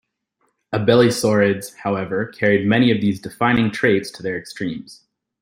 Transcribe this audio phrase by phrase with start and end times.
[0.73, 5.03] Abelisaurids, however, carried many of these defining traits to their extremes.